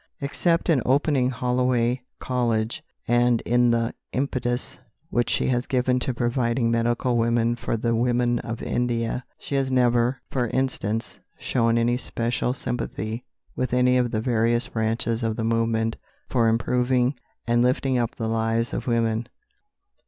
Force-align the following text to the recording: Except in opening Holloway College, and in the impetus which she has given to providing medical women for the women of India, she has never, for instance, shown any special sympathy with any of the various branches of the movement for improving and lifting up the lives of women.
Except 0.19 0.67
in 0.67 0.81
opening 0.83 1.29
Holloway 1.29 2.01
College, 2.17 2.83
and 3.07 3.39
in 3.41 3.69
the 3.69 3.93
impetus 4.13 4.79
which 5.11 5.29
she 5.29 5.45
has 5.49 5.67
given 5.67 5.99
to 5.99 6.11
providing 6.11 6.71
medical 6.71 7.17
women 7.17 7.55
for 7.55 7.77
the 7.77 7.93
women 7.95 8.39
of 8.39 8.63
India, 8.63 9.23
she 9.37 9.53
has 9.53 9.71
never, 9.71 10.19
for 10.31 10.47
instance, 10.47 11.19
shown 11.37 11.77
any 11.77 11.97
special 11.97 12.51
sympathy 12.51 13.25
with 13.55 13.75
any 13.75 13.95
of 13.95 14.09
the 14.09 14.21
various 14.21 14.67
branches 14.69 15.21
of 15.21 15.35
the 15.35 15.43
movement 15.43 15.97
for 16.29 16.47
improving 16.47 17.13
and 17.45 17.61
lifting 17.61 17.99
up 17.99 18.15
the 18.15 18.27
lives 18.27 18.73
of 18.73 18.87
women. 18.87 19.27